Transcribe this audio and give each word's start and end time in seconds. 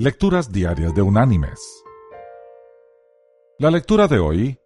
Lecturas 0.00 0.52
Diarias 0.52 0.94
de 0.94 1.02
Unánimes. 1.02 1.84
La 3.58 3.68
lectura 3.68 4.06
de 4.06 4.20
hoy 4.20 4.56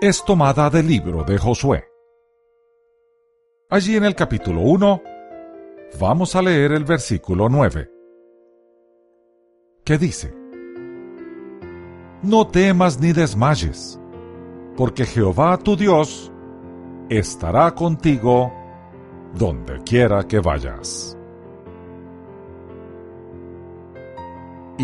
es 0.00 0.24
tomada 0.24 0.68
del 0.68 0.88
libro 0.88 1.22
de 1.22 1.38
Josué. 1.38 1.84
Allí 3.70 3.94
en 3.94 4.04
el 4.04 4.16
capítulo 4.16 4.62
1 4.62 5.00
vamos 6.00 6.34
a 6.34 6.42
leer 6.42 6.72
el 6.72 6.84
versículo 6.84 7.48
9, 7.48 7.88
que 9.84 9.96
dice, 9.96 10.34
No 12.22 12.48
temas 12.48 12.98
ni 12.98 13.12
desmayes, 13.12 14.00
porque 14.76 15.04
Jehová 15.04 15.56
tu 15.56 15.76
Dios 15.76 16.32
estará 17.08 17.72
contigo 17.76 18.52
donde 19.34 19.80
quiera 19.84 20.24
que 20.24 20.40
vayas. 20.40 21.16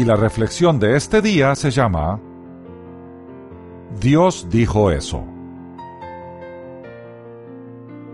Y 0.01 0.05
la 0.07 0.17
reflexión 0.17 0.79
de 0.79 0.97
este 0.97 1.21
día 1.21 1.55
se 1.55 1.71
llama 1.71 2.19
Dios 4.01 4.47
dijo 4.49 4.91
eso. 4.91 5.23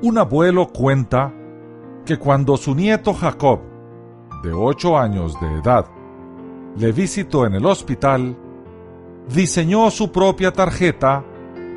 Un 0.03 0.19
abuelo 0.19 0.67
cuenta 0.73 1.33
que 2.05 2.19
cuando 2.19 2.57
su 2.57 2.75
nieto 2.75 3.15
Jacob, 3.15 3.61
de 4.43 4.53
ocho 4.53 4.99
años 4.99 5.39
de 5.41 5.47
edad, 5.61 5.87
le 6.77 6.91
visitó 6.91 7.47
en 7.47 7.55
el 7.55 7.65
hospital, 7.65 8.37
diseñó 9.33 9.89
su 9.93 10.11
propia 10.11 10.53
tarjeta 10.53 11.25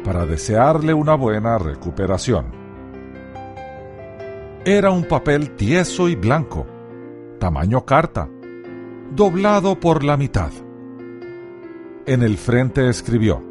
para 0.04 0.26
desearle 0.26 0.92
una 0.92 1.14
buena 1.14 1.60
recuperación. 1.60 2.48
Era 4.66 4.90
un 4.90 5.04
papel 5.04 5.52
tieso 5.52 6.10
y 6.10 6.16
blanco, 6.16 6.66
tamaño 7.38 7.86
carta, 7.86 8.28
doblado 9.16 9.80
por 9.80 10.04
la 10.04 10.18
mitad. 10.18 10.52
En 12.06 12.24
el 12.24 12.38
frente 12.38 12.90
escribió, 12.90 13.44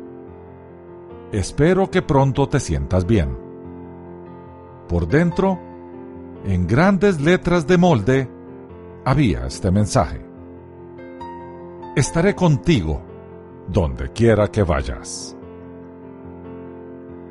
Espero 1.32 1.90
que 1.90 2.00
pronto 2.00 2.48
te 2.48 2.58
sientas 2.58 3.06
bien. 3.06 3.36
Por 4.88 5.06
dentro, 5.06 5.58
en 6.44 6.66
grandes 6.66 7.20
letras 7.20 7.66
de 7.66 7.76
molde, 7.76 8.28
había 9.04 9.46
este 9.46 9.70
mensaje. 9.70 10.24
Estaré 11.94 12.34
contigo 12.34 13.02
donde 13.68 14.10
quiera 14.12 14.48
que 14.48 14.62
vayas. 14.62 15.36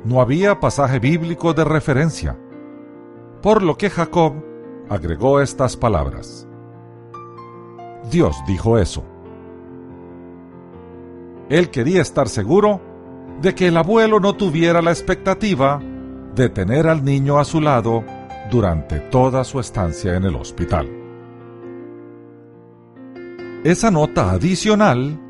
No 0.04 0.20
había 0.20 0.60
pasaje 0.60 1.00
bíblico 1.00 1.54
de 1.54 1.64
referencia, 1.64 2.38
por 3.42 3.62
lo 3.62 3.76
que 3.76 3.90
Jacob 3.90 4.34
agregó 4.88 5.40
estas 5.40 5.76
palabras. 5.76 6.48
Dios 8.10 8.36
dijo 8.46 8.78
eso. 8.78 9.04
Él 11.48 11.70
quería 11.70 12.02
estar 12.02 12.28
seguro 12.28 12.80
de 13.40 13.54
que 13.54 13.68
el 13.68 13.76
abuelo 13.76 14.20
no 14.20 14.34
tuviera 14.34 14.82
la 14.82 14.90
expectativa 14.90 15.80
de 16.34 16.48
tener 16.48 16.86
al 16.86 17.04
niño 17.04 17.38
a 17.38 17.44
su 17.44 17.60
lado 17.60 18.04
durante 18.50 19.00
toda 19.00 19.44
su 19.44 19.60
estancia 19.60 20.14
en 20.16 20.24
el 20.24 20.36
hospital. 20.36 20.88
Esa 23.64 23.90
nota 23.90 24.30
adicional 24.30 25.20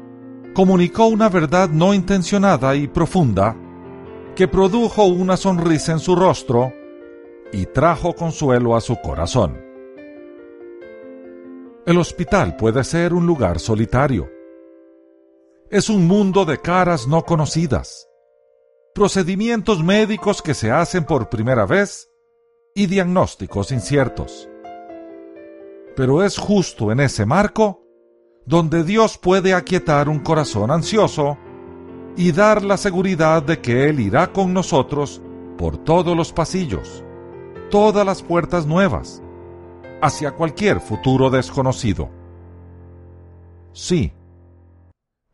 comunicó 0.54 1.06
una 1.06 1.28
verdad 1.28 1.68
no 1.70 1.94
intencionada 1.94 2.74
y 2.74 2.88
profunda 2.88 3.56
que 4.34 4.48
produjo 4.48 5.04
una 5.04 5.36
sonrisa 5.36 5.92
en 5.92 5.98
su 5.98 6.14
rostro 6.14 6.72
y 7.52 7.66
trajo 7.66 8.14
consuelo 8.14 8.76
a 8.76 8.80
su 8.80 8.96
corazón. 8.96 9.67
El 11.88 11.96
hospital 11.96 12.54
puede 12.54 12.84
ser 12.84 13.14
un 13.14 13.24
lugar 13.24 13.58
solitario. 13.58 14.28
Es 15.70 15.88
un 15.88 16.06
mundo 16.06 16.44
de 16.44 16.58
caras 16.58 17.08
no 17.08 17.24
conocidas, 17.24 18.06
procedimientos 18.94 19.82
médicos 19.82 20.42
que 20.42 20.52
se 20.52 20.70
hacen 20.70 21.04
por 21.04 21.30
primera 21.30 21.64
vez 21.64 22.10
y 22.74 22.88
diagnósticos 22.88 23.72
inciertos. 23.72 24.50
Pero 25.96 26.22
es 26.22 26.36
justo 26.36 26.92
en 26.92 27.00
ese 27.00 27.24
marco 27.24 27.82
donde 28.44 28.84
Dios 28.84 29.16
puede 29.16 29.54
aquietar 29.54 30.10
un 30.10 30.18
corazón 30.18 30.70
ansioso 30.70 31.38
y 32.18 32.32
dar 32.32 32.62
la 32.62 32.76
seguridad 32.76 33.42
de 33.42 33.62
que 33.62 33.88
Él 33.88 34.00
irá 34.00 34.30
con 34.30 34.52
nosotros 34.52 35.22
por 35.56 35.78
todos 35.78 36.14
los 36.14 36.34
pasillos, 36.34 37.02
todas 37.70 38.04
las 38.04 38.22
puertas 38.22 38.66
nuevas, 38.66 39.22
hacia 40.00 40.32
cualquier 40.32 40.80
futuro 40.80 41.30
desconocido. 41.30 42.08
Sí, 43.72 44.12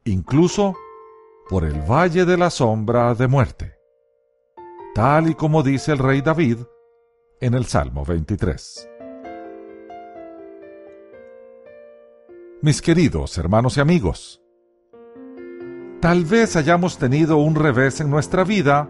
incluso 0.05 0.75
por 1.49 1.65
el 1.65 1.81
valle 1.83 2.25
de 2.25 2.37
la 2.37 2.51
sombra 2.51 3.15
de 3.15 3.29
muerte, 3.29 3.75
tal 4.95 5.31
y 5.31 5.35
como 5.35 5.63
dice 5.63 5.93
el 5.93 5.99
rey 5.99 6.21
David 6.21 6.59
en 7.41 7.55
el 7.55 7.67
Salmo 7.67 8.05
23. 8.05 8.91
Mis 12.63 12.81
queridos 12.81 13.37
hermanos 13.37 13.77
y 13.77 13.81
amigos, 13.81 14.43
tal 16.01 16.25
vez 16.25 16.57
hayamos 16.57 16.97
tenido 16.97 17.37
un 17.37 17.55
revés 17.55 18.01
en 18.01 18.09
nuestra 18.09 18.45
vida 18.45 18.89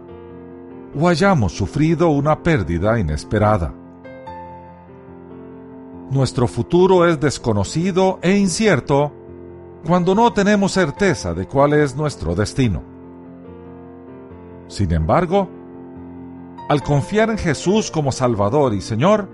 o 0.97 1.09
hayamos 1.09 1.51
sufrido 1.51 2.07
una 2.09 2.41
pérdida 2.41 2.97
inesperada 2.97 3.84
nuestro 6.11 6.47
futuro 6.47 7.07
es 7.07 7.19
desconocido 7.19 8.19
e 8.21 8.37
incierto 8.37 9.11
cuando 9.85 10.15
no 10.15 10.33
tenemos 10.33 10.71
certeza 10.71 11.33
de 11.33 11.47
cuál 11.47 11.73
es 11.73 11.95
nuestro 11.95 12.35
destino. 12.35 12.81
Sin 14.67 14.91
embargo, 14.93 15.49
al 16.69 16.81
confiar 16.81 17.29
en 17.29 17.37
Jesús 17.37 17.91
como 17.91 18.11
Salvador 18.11 18.73
y 18.73 18.81
Señor, 18.81 19.29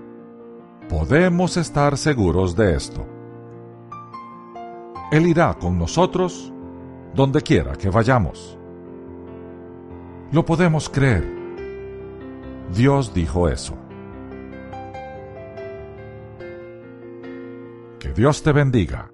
podemos 0.88 1.56
estar 1.56 1.96
seguros 1.96 2.54
de 2.54 2.76
esto. 2.76 3.06
Él 5.10 5.26
irá 5.26 5.54
con 5.54 5.78
nosotros 5.78 6.52
donde 7.14 7.40
quiera 7.42 7.72
que 7.72 7.90
vayamos. 7.90 8.58
Lo 10.32 10.44
podemos 10.44 10.88
creer. 10.88 11.26
Dios 12.74 13.12
dijo 13.12 13.48
eso. 13.48 13.74
Dios 18.14 18.42
te 18.42 18.52
bendiga. 18.52 19.10